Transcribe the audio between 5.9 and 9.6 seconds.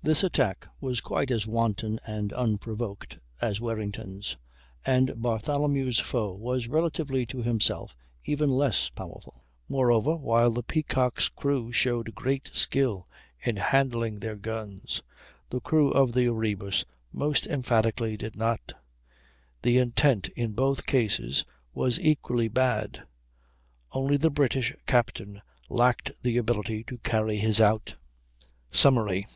foe was relatively to himself even less powerful;